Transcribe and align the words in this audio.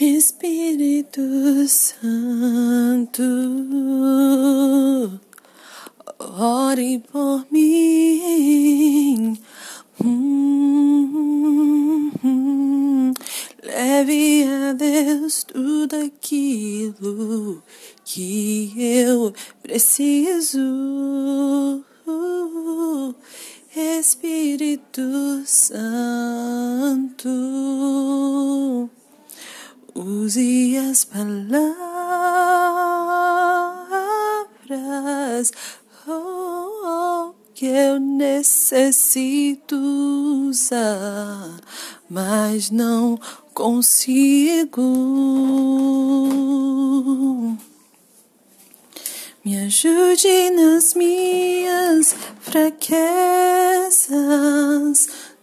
Espírito 0.00 1.20
Santo, 1.68 3.22
ore 6.18 6.98
por 7.12 7.46
mim. 7.48 9.38
Leve 13.62 14.44
a 14.48 14.72
Deus 14.72 15.44
tudo 15.44 15.94
aquilo 15.94 17.62
que 18.04 18.72
eu 18.76 19.32
preciso. 19.62 20.58
Espírito 23.76 25.42
Santo, 25.44 27.28
use 29.94 30.76
as 30.76 31.04
palavras 31.04 31.54
oh, 36.08 37.32
que 37.54 37.66
eu 37.66 38.00
necessito 38.00 39.76
usar, 40.48 41.60
mas 42.10 42.70
não 42.70 43.18
consigo. 43.54 44.82
Me 49.44 49.58
ajude 49.58 50.50
nas 50.50 50.94
minhas 50.94 52.16
fraquezas. 52.40 52.84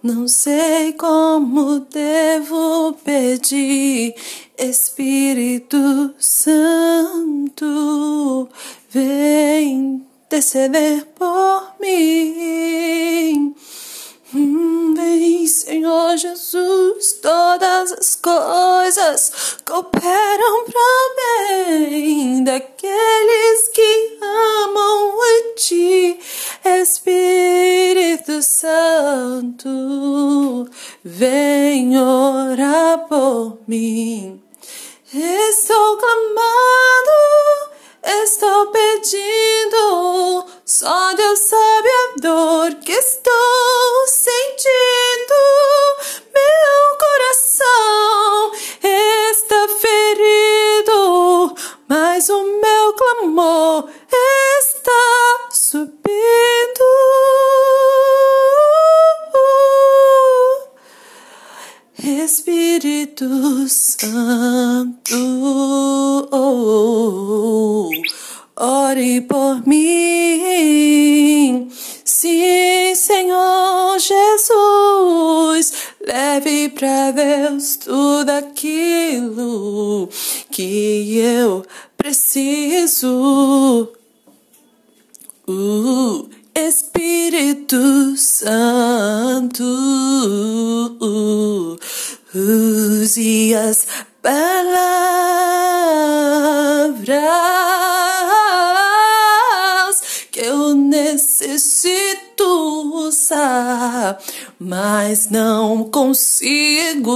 Não 0.04 0.28
sei 0.28 0.94
como 0.94 1.82
devo 1.82 2.94
pedir, 3.06 4.16
Espírito 4.58 6.12
Santo, 6.18 7.70
vem 8.90 10.04
interceder 10.26 11.06
por 11.14 11.76
mim. 11.80 13.54
Hum, 14.34 14.81
Senhor 15.52 16.18
Jesus, 16.18 17.14
todas 17.22 17.92
as 17.92 18.16
coisas 18.16 19.58
cooperam 19.66 20.66
para 20.66 21.16
bem 21.78 22.44
daqueles 22.44 23.68
que 23.74 24.18
amam 24.22 25.18
a 25.22 25.56
Ti, 25.56 26.20
Espírito 26.82 28.42
Santo, 28.42 29.70
vem 31.04 31.98
orar 32.00 33.08
por 33.08 33.60
mim. 33.68 34.42
Estou 35.14 35.98
clamando, 35.98 37.12
estou 38.24 38.68
pedindo, 38.68 40.46
só 40.66 41.14
Deus 41.14 41.40
sabe 41.40 41.90
a 41.90 42.14
dor 42.22 42.76
que 42.76 42.92
estou 42.94 44.08
sentindo. 44.08 44.91
Espírito 62.32 63.28
Santo, 63.68 65.18
ore 68.56 69.20
por 69.28 69.68
mim. 69.68 71.68
Sim, 72.06 72.96
Senhor 72.96 74.00
Jesus, 74.00 75.74
leve 76.08 76.70
para 76.70 77.12
Deus 77.12 77.76
tudo 77.76 78.30
aquilo 78.30 80.08
que 80.50 81.18
eu 81.18 81.66
preciso. 81.98 83.92
Uh, 85.46 86.30
Espírito 86.54 88.18
Santo, 88.18 89.64
use 92.34 93.54
as 93.56 93.86
palavras 94.22 94.72
que 100.32 100.40
eu 100.40 100.74
necessito 100.74 102.44
usar, 103.08 104.18
mas 104.60 105.30
não 105.30 105.90
consigo. 105.90 107.12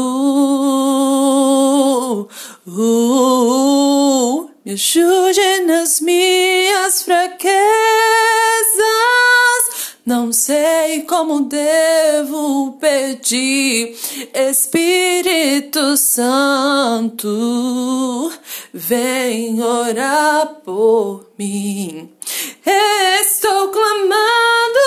Uh, 2.68 4.50
me 4.66 4.74
ajude 4.74 5.62
nas 5.66 6.02
minhas 6.02 7.03
fraquezas. 7.03 7.56
Não 10.06 10.32
sei 10.32 11.03
como 11.03 11.42
devo 11.42 12.54
pedir, 12.85 13.97
Espírito 14.31 15.97
Santo, 15.97 17.28
vem 18.72 19.59
orar 19.59 20.62
por 20.63 21.25
mim. 21.35 22.13
Estou 22.63 23.69
clamando, 23.69 24.85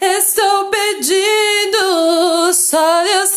estou 0.00 0.64
pedindo, 0.64 2.52
só 2.52 3.04
Deus 3.04 3.30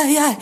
Vai, 0.00 0.16
ai, 0.16 0.38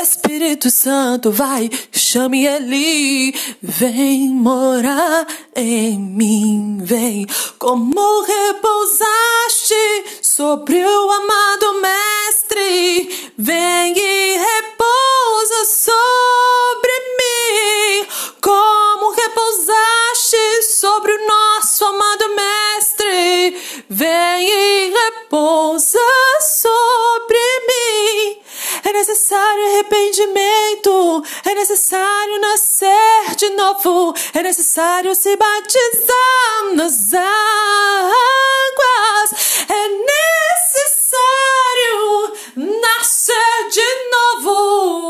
Espírito 0.00 0.70
Santo, 0.70 1.30
vai, 1.30 1.68
chame 1.92 2.46
ele, 2.46 3.34
vem 3.60 4.30
morar 4.30 5.26
em 5.54 5.98
mim, 5.98 6.78
vem. 6.80 7.26
Como 7.58 8.22
repousaste 8.22 9.74
sobre 10.22 10.82
o 10.82 11.10
amado 11.12 11.74
Mestre, 11.82 13.32
vem 13.36 13.98
e 13.98 14.38
repousa 14.38 15.64
sobre 15.66 16.92
mim. 17.18 18.06
Como 18.40 19.10
repousaste 19.10 20.62
sobre 20.70 21.12
o 21.12 21.26
nosso 21.26 21.84
amado 21.84 22.24
Mestre, 22.34 23.60
vem 23.90 24.48
e 24.48 24.90
repousa 24.90 25.98
sobre. 26.40 27.31
É 28.84 28.92
necessário 28.92 29.64
arrependimento, 29.66 31.22
é 31.44 31.54
necessário 31.54 32.40
nascer 32.40 33.36
de 33.36 33.50
novo, 33.50 34.12
é 34.34 34.42
necessário 34.42 35.14
se 35.14 35.36
batizar 35.36 36.74
nas 36.74 37.14
águas, 37.14 37.28
é 39.68 39.88
necessário 40.66 41.52
nascer 42.56 43.68
de 43.70 43.88
novo. 44.10 45.02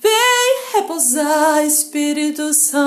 Vem 0.00 0.56
repousar, 0.74 1.64
Espírito 1.64 2.52
Santo, 2.52 2.85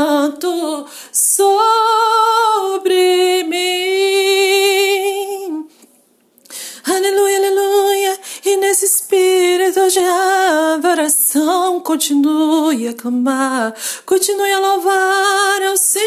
continue 11.90 12.88
a 12.88 12.94
clamar, 12.94 13.74
continue 14.06 14.52
a 14.52 14.60
louvar 14.60 15.64
ao 15.64 15.76
Senhor. 15.76 16.06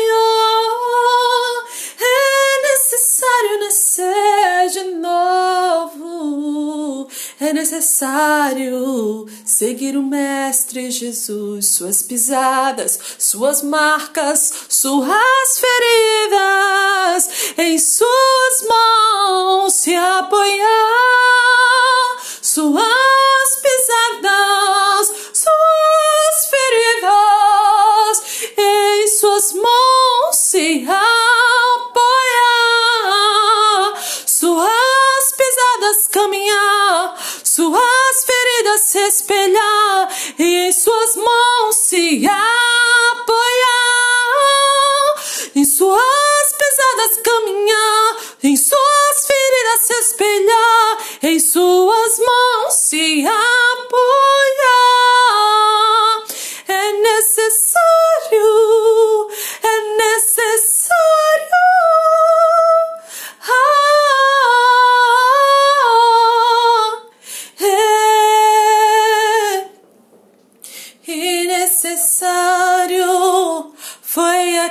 É 2.01 2.63
necessário 2.71 3.59
nascer 3.65 4.71
de 4.71 4.85
novo. 4.95 7.09
É 7.41 7.53
necessário 7.53 9.27
seguir 9.45 9.97
o 9.97 10.05
Mestre 10.05 10.89
Jesus, 10.89 11.75
suas 11.75 12.01
pisadas, 12.01 12.97
suas 13.19 13.61
marcas, 13.63 14.53
suas 14.69 15.59
feridas, 15.59 17.29
em 17.59 17.77
suas 17.77 18.69
mãos 18.69 19.75
se 19.75 19.97
apoiar, 19.97 20.63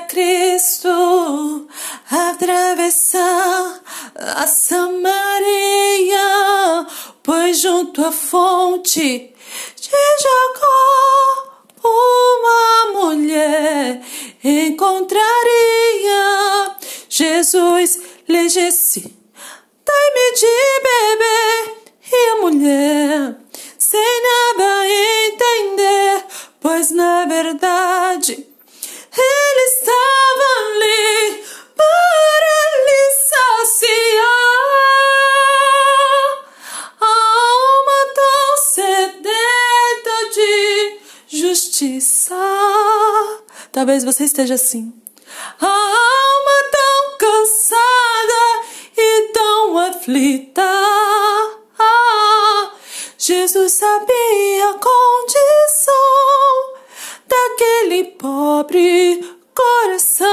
Cristo 0.07 1.67
atravessar 2.09 3.81
a 4.15 4.47
Samaria, 4.47 6.17
pois 7.23 7.59
junto 7.59 8.05
à 8.05 8.11
fonte 8.11 9.33
de 9.75 9.89
Jacó 10.21 11.51
uma 11.83 12.91
mulher 12.93 14.01
encontraria. 14.43 15.21
Jesus 17.09 17.99
lhe 18.27 18.47
disse: 18.47 19.01
Dai-me 19.85 20.33
de 20.35 20.81
beber. 20.83 21.81
E 22.13 22.29
a 22.31 22.35
mulher, 22.41 23.37
sem 23.77 24.21
nada 24.21 24.85
entender, 24.85 26.25
pois 26.59 26.91
na 26.91 27.25
verdade 27.25 28.50
ele 29.17 29.63
estava 29.63 30.47
ali 30.65 31.43
para 31.75 32.57
lhe 32.85 33.03
saciar. 33.29 34.41
A 36.99 37.05
alma 37.05 37.99
tão 38.15 38.57
sedenta 38.57 40.15
de 40.33 40.99
justiça. 41.27 42.35
Talvez 43.71 44.03
você 44.03 44.23
esteja 44.25 44.55
assim. 44.55 44.93
A 45.59 45.67
alma 45.67 46.69
tão 46.71 47.17
cansada 47.17 48.43
e 48.97 49.29
tão 49.33 49.77
aflita. 49.77 50.81
Jesus 53.23 53.73
sabia 53.73 54.69
a 54.71 54.73
pobre 58.03 59.23
coração, 59.53 60.27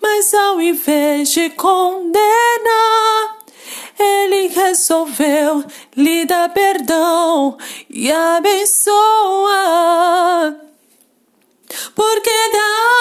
mas 0.00 0.32
ao 0.34 0.60
invés 0.60 1.30
de 1.30 1.50
condenar, 1.50 3.38
ele 3.98 4.48
resolveu 4.48 5.64
lhe 5.96 6.24
dar 6.24 6.48
perdão 6.50 7.56
e 7.90 8.10
abençoa. 8.10 8.94
Porque 11.94 12.30
da 12.52 12.93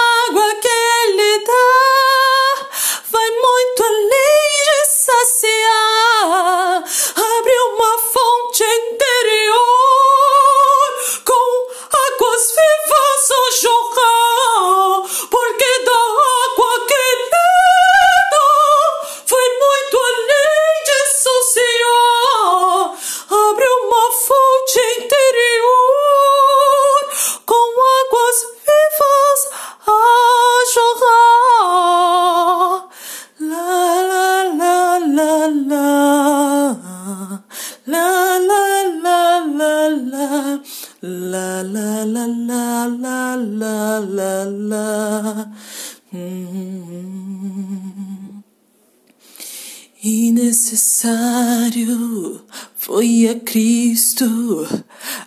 Necessário 50.31 51.93
foi 52.75 53.27
a 53.27 53.39
Cristo 53.39 54.67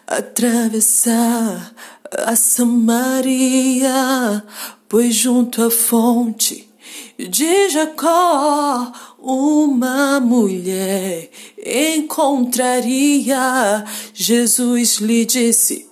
atravessar 0.07 1.75
a 2.13 2.35
Samaria, 2.37 3.93
pois 4.89 5.15
junto 5.15 5.63
à 5.63 5.71
fonte 5.71 6.69
de 7.19 7.71
Jacó 7.71 8.93
uma 9.19 10.21
mulher 10.21 11.31
encontraria. 11.97 13.85
Jesus 14.15 14.97
lhe 14.97 15.25
disse: 15.25 15.89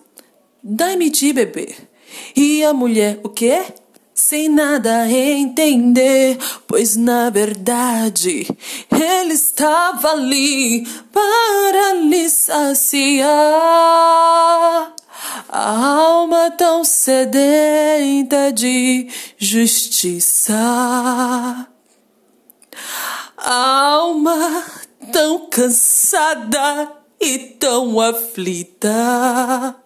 Dai-me 0.62 1.10
de 1.10 1.32
beber. 1.32 1.88
E 2.36 2.62
a 2.64 2.72
mulher, 2.72 3.18
o 3.22 3.28
quê? 3.28 3.64
Sem 4.24 4.48
nada 4.48 5.06
entender, 5.06 6.38
pois 6.66 6.96
na 6.96 7.28
verdade 7.28 8.46
ele 8.90 9.34
estava 9.34 10.12
ali 10.12 10.86
para 11.12 11.92
lhe 11.92 12.30
saciar. 12.30 13.28
A 15.46 15.78
alma 15.78 16.50
tão 16.52 16.82
sedenta 16.84 18.50
de 18.50 19.08
justiça, 19.36 20.54
a 23.36 23.54
alma 23.54 24.64
tão 25.12 25.50
cansada 25.50 26.90
e 27.20 27.38
tão 27.38 28.00
aflita 28.00 29.83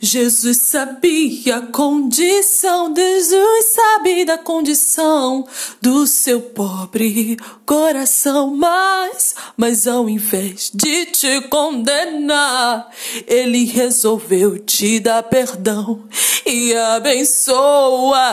Jesus 0.00 0.58
sabia 0.58 1.56
a 1.56 1.66
condição, 1.66 2.94
Jesus 2.94 3.64
sabe 3.66 4.24
da 4.24 4.38
condição 4.38 5.44
do 5.82 6.06
seu 6.06 6.40
pobre 6.40 7.36
coração, 7.66 8.54
mas, 8.54 9.34
mas 9.56 9.88
ao 9.88 10.08
invés 10.08 10.70
de 10.72 11.06
te 11.06 11.40
condenar, 11.48 12.88
ele 13.26 13.64
resolveu 13.64 14.58
te 14.58 15.00
dar 15.00 15.24
perdão 15.24 16.04
e 16.46 16.74
abençoar. 16.74 18.28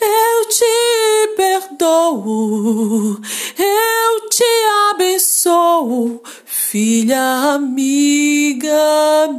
Eu 0.00 0.48
te 0.48 1.34
perdoo, 1.36 3.20
eu 3.58 4.28
te 4.28 4.44
abençoo, 4.90 6.22
filha 6.70 7.54
amiga 7.54 8.68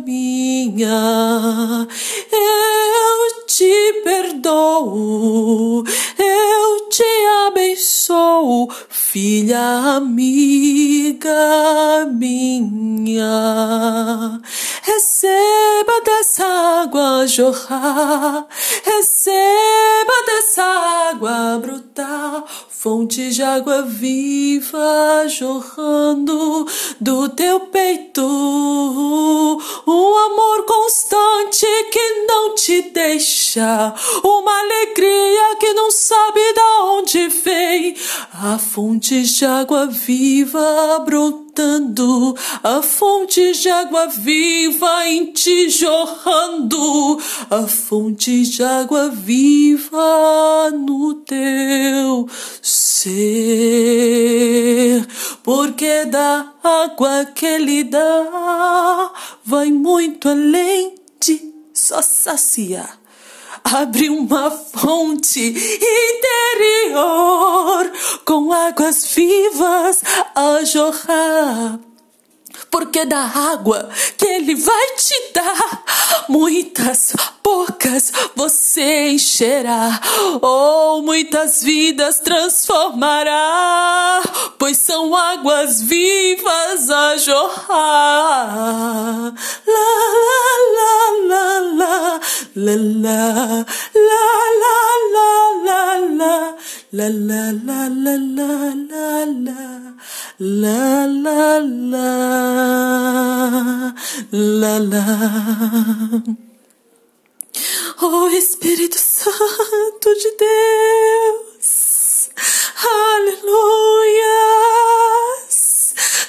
minha. 0.04 1.88
Eu 2.32 3.46
te 3.46 4.02
perdoo, 4.04 5.84
eu 6.18 6.90
te 6.90 7.04
abençoo, 7.48 8.68
filha 8.90 9.98
amiga 9.98 11.38
minha. 12.16 13.22
Receba 14.82 16.02
dessa 16.04 16.46
água 16.82 17.28
jorrar, 17.28 18.48
receba 18.84 20.26
dessa 20.26 20.64
água 21.12 21.60
brutal, 21.62 22.48
fonte 22.82 23.32
de 23.32 23.44
água 23.44 23.82
viva 23.82 25.28
jorrando 25.28 26.66
do 27.02 27.28
teu 27.28 27.60
peito. 27.60 28.22
Um 29.86 30.16
amor 30.16 30.64
constante 30.66 31.66
que 31.92 32.26
não 32.26 32.56
te 32.56 32.84
deixa, 32.84 33.94
uma 34.24 34.60
alegria 34.62 35.58
que 35.60 35.74
não 35.74 35.92
sabe 35.92 36.40
de 36.54 36.62
onde 36.84 37.28
vem. 37.28 37.98
A 38.32 38.58
fonte 38.58 39.24
de 39.24 39.44
água 39.44 39.86
viva 39.86 41.00
a 42.64 42.82
fonte 42.82 43.54
de 43.54 43.70
água 43.70 44.08
viva 44.08 45.08
em 45.08 45.32
ti 45.32 45.70
jorrando, 45.70 47.20
a 47.50 47.68
fonte 47.68 48.44
de 48.44 48.64
água 48.64 49.10
viva 49.10 50.72
no 50.72 51.16
teu 51.16 52.28
ser, 52.62 53.08
porque 55.44 56.06
da 56.06 56.54
água 56.64 57.26
que 57.34 57.46
ele 57.46 57.84
dá 57.84 59.12
vai 59.44 59.72
muito 59.72 60.30
além 60.30 60.96
de 61.20 61.42
só 61.74 62.02
saciar 62.02 63.00
abre 63.74 64.10
uma 64.10 64.50
fonte 64.50 65.40
interior 66.20 67.00
com 68.26 68.52
águas 68.52 69.06
vivas 69.14 70.02
a 70.36 70.64
jorrar 70.64 71.80
porque 72.70 73.06
da 73.06 73.20
água 73.20 73.90
que 74.18 74.26
ele 74.26 74.56
vai 74.56 74.96
te 74.96 75.32
dar, 75.34 75.84
muitas 76.28 77.14
bocas 77.44 78.12
você 78.36 79.10
encherá, 79.10 80.00
ou 80.42 81.02
muitas 81.02 81.64
vidas 81.64 82.20
transformará, 82.20 84.22
pois 84.58 84.78
são 84.78 85.16
águas 85.16 85.82
vivas 85.82 86.90
a 86.90 87.18
jorrar. 87.18 89.34
La 89.68 89.90
la 90.76 91.00
la 91.28 91.60
la 91.80 92.20
la 92.56 92.56
la 92.56 93.66
la 93.96 94.28
la 94.62 94.78
la 95.14 95.30
la 95.66 95.82
la 96.92 97.08
la 97.08 97.52
la 97.52 97.88
la 97.88 98.16
la 98.18 98.74
la 98.90 99.26
la. 99.46 99.96
La 100.40 101.06
la 101.06 101.60
la. 101.92 102.10
La 104.32 104.80
Oh 108.02 108.30
Espírito 108.30 108.98
Santo 108.98 110.10
de 110.16 110.32
Deus, 110.40 112.30
aleluia. 113.12 114.40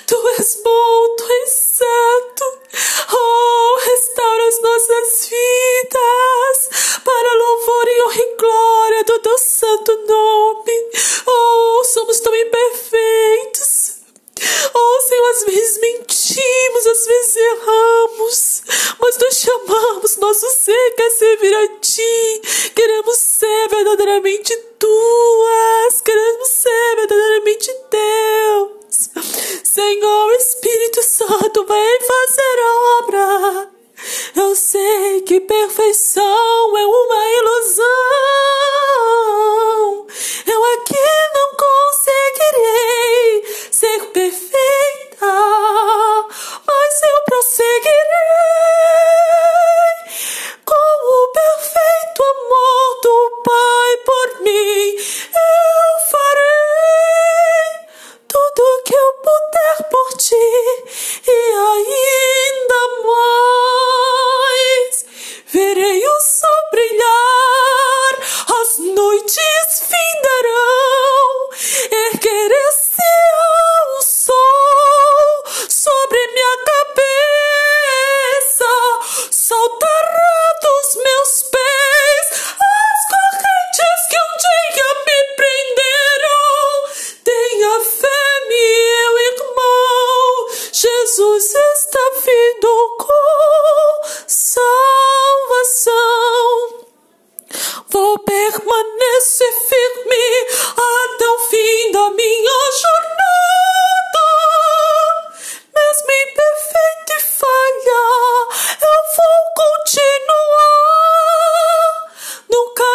Tu 0.07 0.17
és 0.38 0.50
bom, 0.64 1.17
tu 1.17 1.25
és 1.45 1.70
santo. 1.81 2.45
Oh, 3.13 3.79
restaura 3.83 4.49
as 4.49 4.61
nossas 4.61 5.29
vidas 5.29 7.01
para 7.03 7.35
louvor 7.35 7.89
e 7.89 8.03
honra 8.03 8.21
e 8.21 8.37
glória 8.37 9.05
do 9.05 9.19
teu 9.21 9.39
santo 9.39 9.97
nome. 10.07 10.91
Oh, 11.27 11.83
somos 11.85 12.21
tão 12.21 12.35
imperfeitos. 12.37 14.01
Oh, 14.75 15.01
Senhor, 15.09 15.31
às 15.31 15.45
vezes 15.45 15.81
mentimos, 15.81 16.87
às 16.87 17.07
vezes 17.07 17.37
erramos, 17.37 18.63
mas 18.99 19.19
nós 19.19 19.37
chamamos 19.37 20.17
nosso 20.17 20.51
ser 20.51 20.95
quer 20.95 21.11
servir 21.11 21.55
a 21.55 21.69
Ti. 21.79 22.71
Queremos 22.75 23.17
ser 23.17 23.69
verdadeiramente 23.69 24.57
Tuas, 24.79 26.01
queremos 26.03 26.49
ser 26.49 26.97
verdadeiramente 26.97 27.71
Deus. 27.91 29.11
Senhor, 29.65 30.30
Santo, 31.31 31.65
vem 31.65 32.01
fazer 32.01 32.57
obra. 32.99 33.71
Eu 34.35 34.57
sei 34.57 35.21
que 35.21 35.39
perfeição 35.39 36.77
é 36.77 36.87
uma 36.87 37.31
ilusão. 37.39 38.39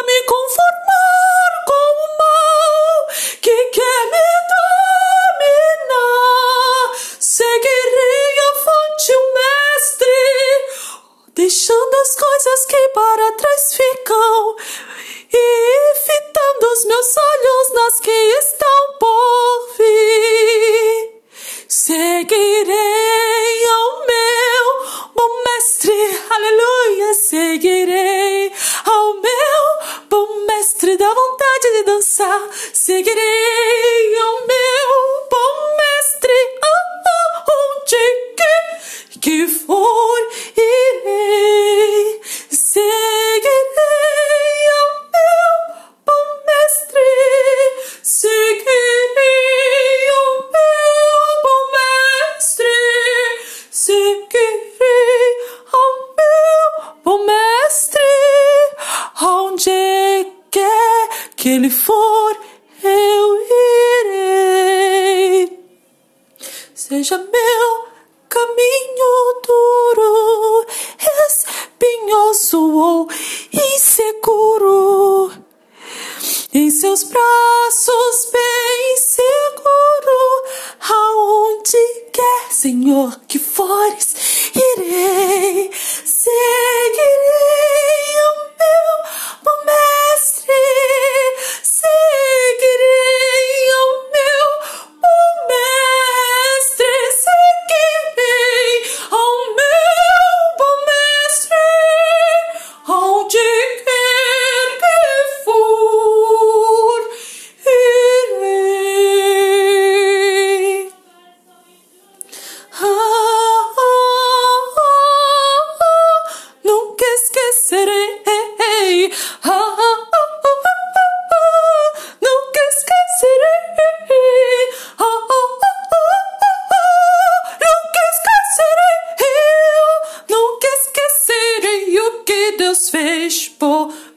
me 0.03 0.25
confundir. 0.25 0.64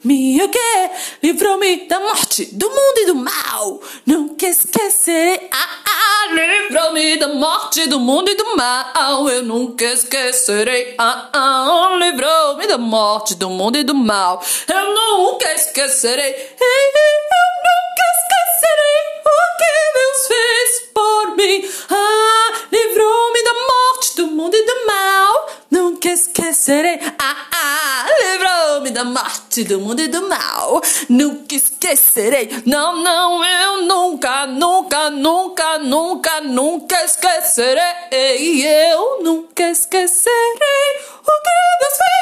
Mim. 0.03 0.41
O 0.41 0.49
que 0.49 0.89
livrou-me 1.21 1.87
da 1.87 1.99
morte, 1.99 2.45
do 2.53 2.69
mundo 2.69 2.97
e 2.97 3.05
do 3.07 3.15
mal. 3.15 3.81
Nunca 4.05 4.47
esquecerei. 4.47 5.49
Ah, 5.51 5.69
ah, 5.85 6.27
livrou-me 6.33 7.17
da 7.17 7.27
morte, 7.27 7.87
do 7.87 7.99
mundo 7.99 8.29
e 8.29 8.35
do 8.35 8.55
mal. 8.55 9.29
Eu 9.29 9.43
nunca 9.43 9.85
esquecerei. 9.85 10.95
Ah, 10.97 11.29
ah, 11.33 11.97
livrou-me 11.99 12.67
da 12.67 12.77
morte, 12.77 13.35
do 13.35 13.49
mundo 13.49 13.77
e 13.77 13.83
do 13.83 13.93
mal. 13.93 14.41
Eu 14.67 14.93
nunca 14.93 15.51
esquecerei. 15.53 16.31
Ei, 16.31 16.31
Eu 16.31 17.49
nunca 17.67 18.03
esquecerei 18.17 18.99
o 19.25 19.57
que 19.57 19.73
Deus 19.99 20.27
fez 20.27 20.88
por 21.19 21.35
mim. 21.35 21.69
Ah, 21.89 22.53
livrou-me 22.71 23.43
da 23.43 23.53
morte, 23.53 24.15
do 24.15 24.27
mundo 24.27 24.55
e 24.55 24.65
do 24.65 24.85
mal. 24.85 25.49
Nunca 25.69 26.09
esquecerei. 26.09 26.99
Ah, 27.19 27.47
ah, 27.51 28.05
livrou-me 28.21 28.91
da 28.91 29.03
morte, 29.03 29.63
do 29.65 29.79
mundo 29.81 29.99
e 29.99 30.07
do 30.07 30.29
mal. 30.29 30.81
Nunca 31.09 31.55
esquecerei. 31.55 32.49
Não, 32.65 33.03
não, 33.03 33.43
eu 33.43 33.81
nunca, 33.81 34.47
nunca, 34.47 35.09
nunca, 35.09 35.79
nunca, 35.79 36.41
nunca 36.41 37.03
esquecerei. 37.03 38.65
Eu 38.65 39.21
nunca 39.21 39.63
esquecerei 39.69 40.93
o 41.21 41.31
que 41.43 41.49
Deus 41.79 41.97
fez 41.97 42.19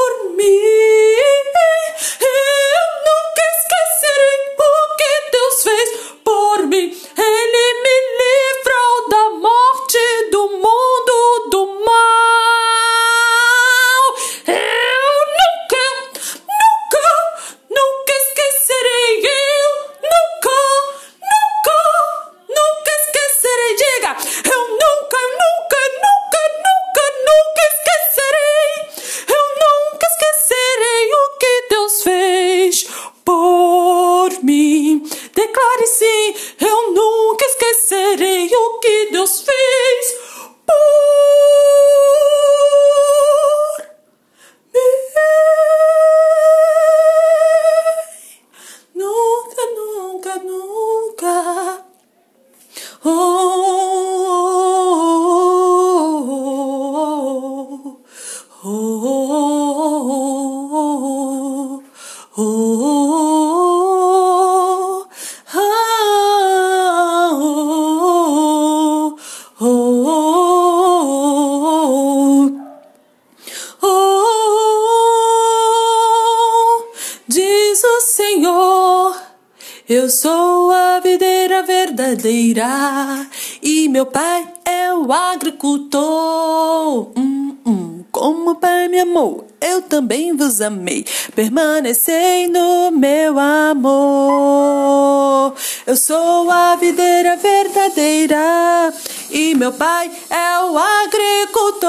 E 83.61 83.87
meu 83.87 84.05
pai 84.05 84.45
é 84.65 84.93
o 84.93 85.13
agricultor. 85.13 87.11
Hum, 87.17 87.55
hum, 87.65 88.03
como 88.11 88.51
o 88.51 88.55
pai 88.55 88.89
me 88.89 88.99
amou, 88.99 89.47
eu 89.61 89.81
também 89.83 90.35
vos 90.35 90.59
amei. 90.59 91.05
Permanecei 91.33 92.47
no 92.47 92.91
meu 92.91 93.39
amor. 93.39 95.53
Eu 95.87 95.95
sou 95.95 96.51
a 96.51 96.75
videira 96.75 97.37
verdadeira 97.37 98.93
e 99.31 99.55
meu 99.55 99.71
pai 99.71 100.11
é 100.29 100.59
o 100.65 100.77
agricultor. 100.77 101.87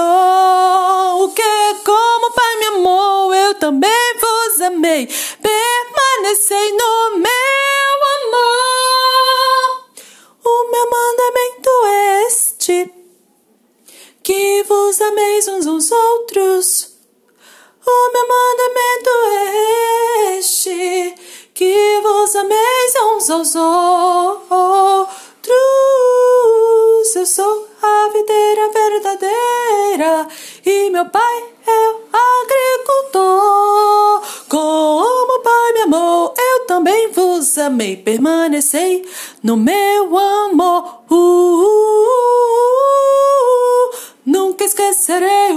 O 1.22 1.30
que 1.30 1.74
como 1.84 2.26
o 2.26 2.32
pai 2.32 2.56
me 2.58 2.66
amou, 2.76 3.34
eu 3.34 3.54
também 3.54 4.14
vos 4.20 4.60
amei. 4.60 5.08
Permanecei 5.42 6.70
no 6.72 7.18
meu 7.18 7.30
amor. 8.26 8.89
Meu 10.70 10.86
mandamento 10.88 11.70
é 11.86 12.26
este: 12.26 12.94
que 14.22 14.62
vos 14.68 15.00
ameis 15.00 15.48
uns 15.48 15.66
aos 15.66 15.90
outros. 15.90 16.92
O 17.84 18.12
meu 18.12 18.28
mandamento 18.28 19.10
é 19.32 20.38
este: 20.38 21.14
que 21.54 22.00
vos 22.02 22.36
ameis 22.36 22.94
uns 23.02 23.30
aos 23.30 23.54
outros. 23.56 25.10
Eu 27.16 27.26
sou 27.26 27.68
a 27.82 28.08
videira 28.12 28.70
verdadeira 28.70 30.28
e 30.64 30.88
meu 30.90 31.06
pai 31.06 31.44
é 31.66 31.90
o 31.90 32.00
agricultor. 32.44 34.22
Como 34.48 35.38
o 35.38 35.42
pai 35.42 35.72
me 35.72 35.80
amou, 35.82 36.32
eu 36.38 36.66
também 36.66 37.08
amei. 37.58 37.96
Permanecei 37.96 39.04
no 39.42 39.56
meu 39.56 40.18
amor. 40.18 41.02
Uh, 41.10 41.14
uh, 41.14 41.66
uh, 42.74 43.90
nunca 44.24 44.64
esquecerei. 44.64 45.52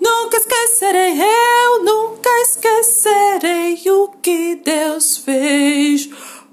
nunca 0.00 0.36
esquecerei. 0.36 1.20
Eu 1.20 1.84
nunca 1.84 2.30
esquecerei 2.40 3.82
o 3.90 4.08
que 4.22 4.56
Deus 4.56 5.18
fez 5.18 6.08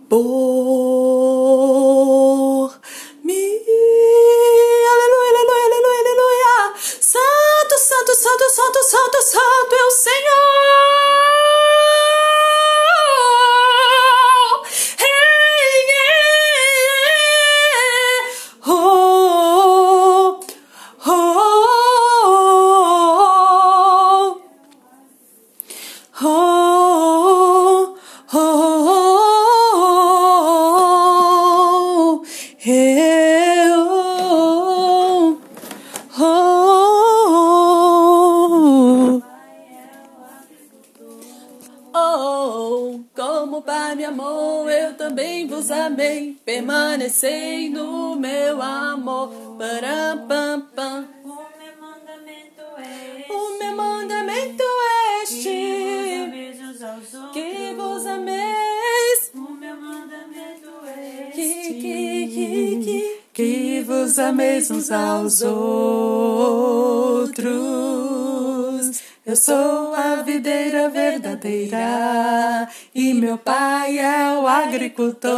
por 0.10 0.96
ameis 64.36 64.70
uns 64.70 64.92
aos 64.92 65.42
outros. 65.42 65.56
Eu 69.26 69.38
sou 69.38 69.96
a 69.96 70.18
videira 70.24 70.90
verdadeira 70.90 72.68
e 72.94 73.14
meu 73.14 73.38
pai 73.38 73.98
é 73.98 74.38
o 74.38 74.46
agricultor. 74.46 75.36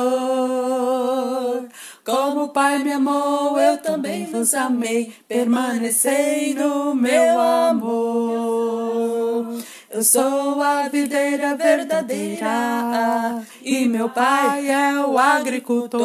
Como 2.04 2.46
o 2.46 2.50
Pai 2.50 2.80
me 2.80 2.94
amou, 2.94 3.60
eu 3.60 3.78
também 3.78 4.26
vos 4.26 4.54
amei. 4.54 5.14
Permanecei 5.28 6.54
no 6.54 6.96
meu 6.96 7.40
amor. 7.40 9.46
Eu 9.90 10.04
sou 10.04 10.62
a 10.62 10.90
videira 10.90 11.56
verdadeira 11.56 13.42
e 13.64 13.88
meu 13.88 14.10
pai 14.10 14.70
é 14.70 15.00
o 15.00 15.18
agricultor. 15.18 15.98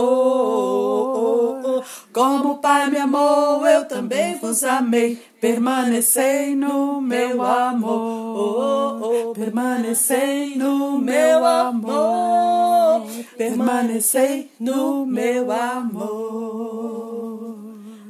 Como 2.13 2.53
o 2.53 2.59
Pai 2.59 2.89
me 2.91 2.99
amou, 2.99 3.67
eu 3.67 3.85
também 3.87 4.39
vos 4.39 4.63
amei. 4.63 5.21
Permanecei 5.41 6.55
no 6.55 7.01
meu 7.01 7.43
amor. 7.43 9.35
Permanecei 9.35 10.55
no 10.57 10.99
meu 10.99 11.45
amor. 11.45 13.03
Permanecei 13.37 14.49
no 14.61 15.05
meu 15.05 15.51
amor. 15.51 16.93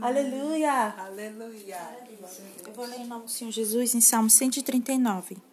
Aleluia. 0.02 0.94
Aleluia. 0.98 1.78
Eu 2.66 2.74
vou 2.74 2.84
ler 2.84 3.00
em 3.00 3.06
nome 3.06 3.24
do 3.24 3.30
Senhor 3.30 3.50
Jesus 3.50 3.94
em 3.94 4.02
Salmo 4.02 4.28
139. 4.28 5.51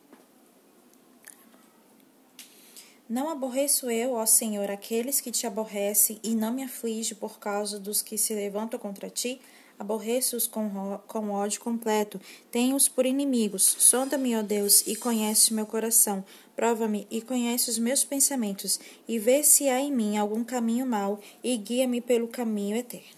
Não 3.10 3.28
aborreço 3.28 3.89
eu, 3.89 4.13
ó 4.13 4.24
Senhor, 4.28 4.69
aqueles 4.69 5.19
que 5.19 5.32
te 5.32 5.48
aborrecem 5.48 6.19
e 6.22 6.36
não 6.36 6.54
me 6.54 6.62
aflige 6.62 7.15
por 7.15 7.39
causa 7.39 7.80
dos 7.80 8.04
que 8.04 8.19
se 8.19 8.36
levantam 8.36 8.80
contra 8.80 9.10
ti. 9.10 9.41
Aborreço-os 9.80 10.45
com, 10.45 11.00
com 11.08 11.32
ódio 11.32 11.60
completo. 11.60 12.22
Tenho-os 12.52 12.88
por 12.88 13.08
inimigos. 13.08 13.63
Sonda-me, 13.63 14.36
ó 14.36 14.43
Deus, 14.43 14.86
e 14.86 14.95
conhece 14.95 15.52
o 15.52 15.56
meu 15.56 15.65
coração. 15.65 16.24
Prova-me 16.56 17.08
e 17.10 17.19
conhece 17.19 17.72
os 17.72 17.80
meus 17.80 18.04
pensamentos. 18.04 18.80
E 19.08 19.17
vê 19.17 19.41
se 19.41 19.67
há 19.69 19.80
em 19.80 19.91
mim 19.91 20.15
algum 20.15 20.43
caminho 20.43 20.86
mau 20.86 21.19
e 21.43 21.58
guia-me 21.58 22.02
pelo 22.02 22.28
caminho 22.28 22.76
eterno. 22.78 23.17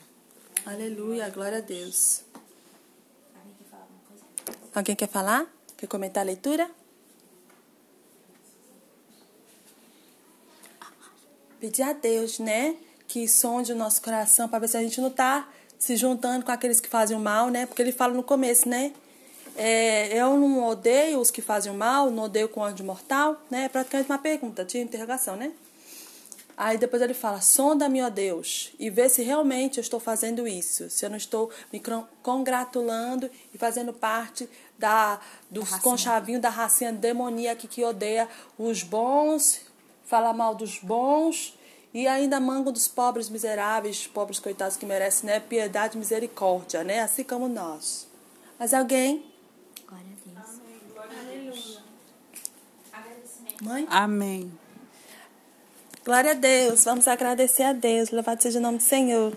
Aleluia, 0.65 1.27
glória 1.29 1.57
a 1.57 1.61
Deus. 1.61 2.23
Alguém 4.73 4.95
quer 4.95 5.09
falar? 5.09 5.51
Quer 5.75 5.87
comentar 5.87 6.21
a 6.21 6.27
leitura? 6.27 6.71
Pedir 11.61 11.83
a 11.83 11.93
Deus, 11.93 12.39
né? 12.39 12.75
Que 13.07 13.27
sonde 13.27 13.71
o 13.71 13.75
nosso 13.75 14.01
coração 14.01 14.49
para 14.49 14.57
ver 14.57 14.67
se 14.67 14.77
a 14.77 14.81
gente 14.81 14.99
não 14.99 15.09
está 15.09 15.47
se 15.77 15.95
juntando 15.95 16.43
com 16.43 16.51
aqueles 16.51 16.79
que 16.79 16.89
fazem 16.89 17.15
o 17.15 17.19
mal, 17.19 17.49
né? 17.49 17.67
Porque 17.67 17.83
ele 17.83 17.91
fala 17.91 18.15
no 18.15 18.23
começo, 18.23 18.67
né? 18.67 18.91
É, 19.55 20.07
eu 20.19 20.35
não 20.37 20.65
odeio 20.65 21.19
os 21.19 21.29
que 21.29 21.39
fazem 21.39 21.71
o 21.71 21.75
mal, 21.75 22.09
não 22.09 22.23
odeio 22.23 22.49
com 22.49 22.61
ódio 22.61 22.83
mortal, 22.83 23.39
né? 23.47 23.65
É 23.65 23.69
praticamente 23.69 24.09
uma 24.09 24.17
pergunta 24.17 24.65
de 24.65 24.79
interrogação, 24.79 25.35
né? 25.35 25.51
Aí 26.57 26.79
depois 26.79 26.99
ele 26.99 27.13
fala: 27.13 27.39
sonda-me, 27.41 28.01
ó 28.01 28.09
Deus, 28.09 28.73
e 28.79 28.89
vê 28.89 29.07
se 29.07 29.21
realmente 29.21 29.77
eu 29.77 29.81
estou 29.81 29.99
fazendo 29.99 30.47
isso, 30.47 30.89
se 30.89 31.05
eu 31.05 31.11
não 31.11 31.17
estou 31.17 31.51
me 31.71 31.79
congratulando 32.23 33.29
e 33.53 33.57
fazendo 33.59 33.93
parte 33.93 34.49
da 34.79 35.19
dos 35.49 35.69
conchavinhos 35.75 36.41
da 36.41 36.49
racinha 36.49 36.91
demoníaca 36.91 37.67
que 37.67 37.83
odeia 37.83 38.27
os 38.57 38.81
bons, 38.81 39.61
fala 40.11 40.33
mal 40.33 40.53
dos 40.53 40.77
bons 40.79 41.57
e 41.93 42.05
ainda 42.05 42.37
manga 42.37 42.69
dos 42.69 42.85
pobres 42.85 43.29
miseráveis, 43.29 44.07
pobres 44.07 44.39
coitados 44.39 44.75
que 44.75 44.85
merecem, 44.85 45.27
né, 45.27 45.39
piedade 45.39 45.95
e 45.95 45.99
misericórdia, 45.99 46.83
né, 46.83 46.99
assim 46.99 47.23
como 47.23 47.47
nós. 47.47 48.07
Mas 48.59 48.73
alguém? 48.73 49.25
Glória 49.87 50.05
a 51.17 51.23
Deus. 51.23 51.81
Mãe? 53.61 53.87
Amém. 53.89 54.51
Glória 56.03 56.31
a 56.31 56.33
Deus. 56.33 56.83
Vamos 56.83 57.07
agradecer 57.07 57.63
a 57.63 57.73
Deus. 57.73 58.09
Louvado 58.09 58.41
seja 58.41 58.59
o 58.59 58.61
nome 58.61 58.79
do 58.79 58.83
Senhor. 58.83 59.29